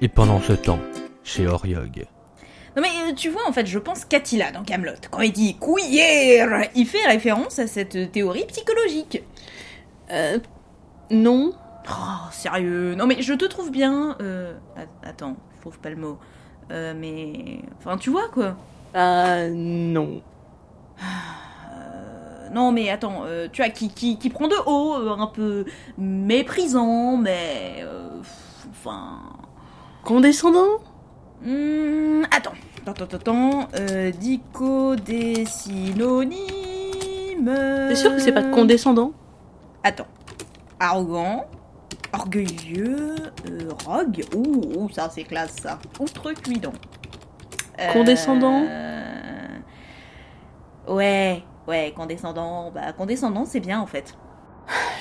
[0.00, 0.78] Et pendant ce temps,
[1.24, 2.06] chez Oriog.
[2.76, 5.56] Non mais euh, tu vois, en fait, je pense qu'Attila dans Camelot, quand il dit
[5.56, 9.22] couillère, il fait référence à cette théorie psychologique.
[10.10, 10.38] Euh.
[11.10, 11.52] Non.
[11.90, 14.16] Oh, sérieux Non mais je te trouve bien.
[14.22, 14.54] Euh,
[15.02, 16.18] attends, je trouve pas le mot.
[16.70, 17.60] Euh, mais.
[17.78, 18.56] Enfin, tu vois quoi.
[18.94, 20.22] Ah, non.
[21.02, 25.26] Euh, non mais attends, euh, tu vois, qui, qui, qui prend de haut, euh, un
[25.26, 25.64] peu
[25.98, 27.80] méprisant, mais.
[27.82, 28.20] euh,
[28.70, 29.18] enfin.
[30.04, 30.78] Condescendant?
[31.42, 32.52] Hmm, attends,
[32.86, 33.68] attends, attends, attends.
[33.78, 36.40] Euh, dico des synonymes.
[37.88, 39.12] T'es sûr que c'est pas condescendant?
[39.82, 40.06] Attends.
[40.78, 41.46] Arrogant,
[42.12, 43.14] orgueilleux,
[43.48, 44.24] euh, rogue.
[44.34, 45.78] Ouh, ouh, ça c'est classe ça.
[45.98, 46.72] Outrecuidant.
[47.78, 48.64] Euh, Condescendant?
[50.88, 52.70] Ouais, ouais, condescendant.
[52.74, 54.14] Bah, condescendant c'est bien en fait.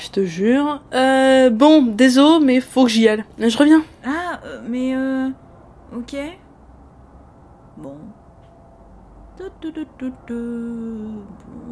[0.01, 0.81] Je te jure.
[0.93, 3.23] Euh, bon, désolé, mais faut que j'y aille.
[3.37, 3.83] Je reviens.
[4.05, 4.09] Ah,
[4.45, 5.29] euh, mais euh.
[5.95, 6.15] Ok.
[7.77, 7.97] Bon.
[9.39, 9.51] Bon,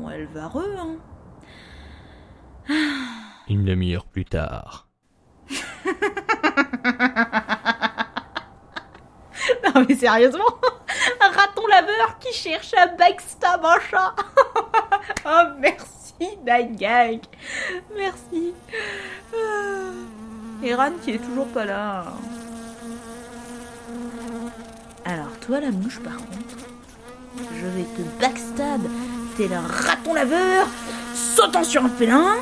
[0.09, 0.95] elle va re, hein.
[3.49, 4.87] Une demi-heure plus tard.
[9.63, 10.43] Non mais sérieusement
[11.21, 14.13] Un raton laveur qui cherche à backstab un chat
[15.25, 16.15] Oh merci
[16.45, 17.21] Night Gag
[17.95, 18.53] Merci
[19.33, 19.91] Ah.
[20.63, 22.05] Et Ran qui est toujours pas là.
[25.47, 26.57] Toi la mouche par contre,
[27.55, 28.81] je vais te backstab
[29.37, 30.67] tel un raton laveur
[31.13, 32.35] sautant sur un félin.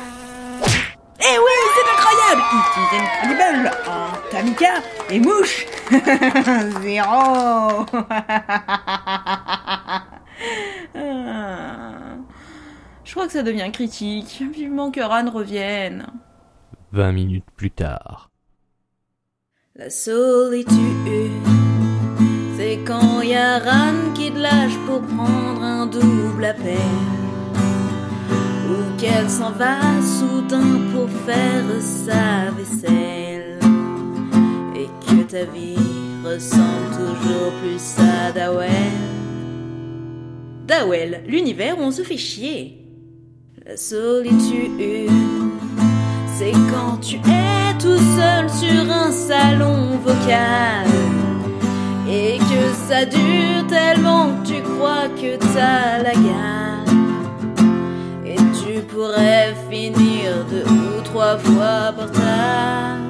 [1.20, 4.74] Eh oui, c'est incroyable It is incredible En Tamika
[5.08, 5.64] et mouche
[6.82, 7.86] Zéro.
[13.04, 14.42] Je crois que ça devient critique.
[14.52, 16.06] Vivement que Ran revienne.
[16.92, 18.30] Vingt minutes plus tard.
[19.76, 20.76] La solitude,
[22.84, 26.76] quand y a Ran qui te lâche pour prendre un double appel.
[28.70, 33.58] Ou qu'elle s'en va soudain pour faire sa vaisselle.
[34.74, 35.76] Et que ta vie
[36.24, 38.70] ressemble toujours plus à Dawel.
[40.66, 42.82] Dawel, l'univers où on se fait chier.
[43.64, 45.10] La solitude,
[46.36, 50.95] c'est quand tu es tout seul sur un salon vocal
[52.96, 57.34] ça dure tellement que tu crois que t'as la gamme
[58.24, 63.02] et tu pourrais finir deux ou trois fois par table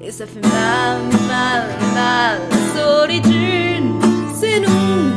[0.00, 0.98] et ça fait mal,
[1.28, 2.38] mal, mal.
[2.50, 3.84] La solitude,
[4.34, 5.12] c'est nous,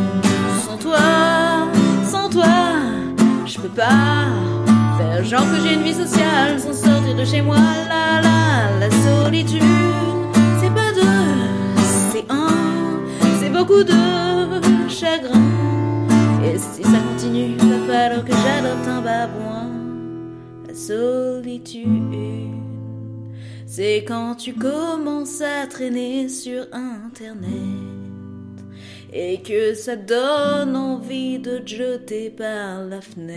[0.66, 1.00] sans toi,
[2.04, 2.58] sans toi,
[3.46, 4.28] je peux pas
[4.98, 7.56] faire genre que j'ai une vie sociale sans sortir de chez moi.
[7.88, 8.75] La la,
[13.84, 15.41] de chagrin.
[16.44, 19.69] Et si ça continue, va falloir que j'adopte un babouin.
[20.68, 21.90] La solitude,
[23.66, 27.50] c'est quand tu commences à traîner sur internet
[29.12, 33.36] et que ça donne envie de te jeter par la fenêtre.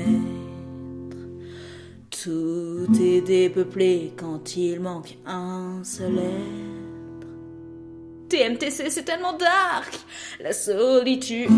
[2.10, 6.77] Tout est dépeuplé quand il manque un être.
[8.28, 9.98] TMTC, c'est tellement dark.
[10.40, 11.48] La solitude,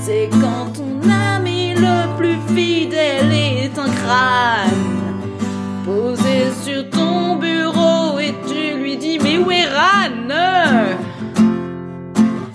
[0.00, 5.20] c'est quand ton ami le plus fidèle est un crâne
[5.84, 10.08] posé sur ton bureau et tu lui dis mais où est Ran?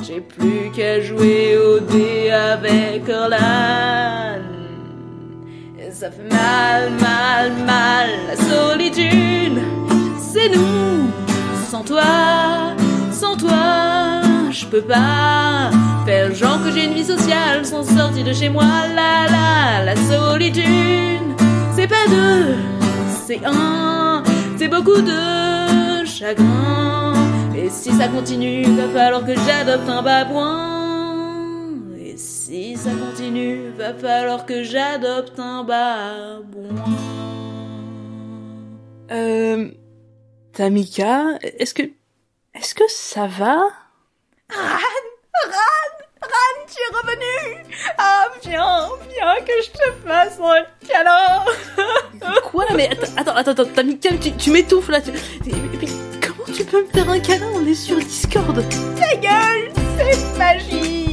[0.02, 4.42] J'ai plus qu'à jouer au dé avec Orlan.
[5.92, 7.23] Ça fait mal, mal.
[11.84, 12.76] Sans toi,
[13.12, 14.22] sans toi,
[14.52, 15.70] je peux pas
[16.06, 18.64] faire genre que j'ai une vie sociale sans sortir de chez moi.
[18.96, 20.64] La la, la solitude,
[21.76, 22.56] c'est pas deux,
[23.26, 24.24] c'est un,
[24.58, 27.12] c'est beaucoup de chagrin.
[27.54, 31.70] Et si ça continue, va falloir que j'adopte un babouin.
[32.00, 36.86] Et si ça continue, va falloir que j'adopte un babouin.
[39.12, 39.68] Euh.
[40.54, 41.84] Tamika, est-ce que.
[42.54, 43.56] Est-ce que ça va?
[44.50, 44.78] Ran,
[45.46, 47.66] Ran, Ran, tu es revenu.
[47.98, 51.44] Ah, viens, viens que je te fasse un câlin.
[52.44, 55.02] Quoi Mais attends, attends, attends, Tamika, tu, tu m'étouffes là.
[55.02, 55.10] Tu...
[55.10, 55.90] Et puis,
[56.22, 57.50] comment tu peux me faire un câlin?
[57.56, 58.64] On est sur Discord.
[59.00, 61.13] Ta gueule, c'est magique.